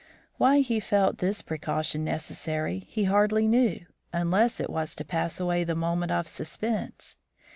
[0.39, 5.63] Why he felt this precaution necessary he hardly knew, unless it was to pass away
[5.63, 7.17] the moment of suspense.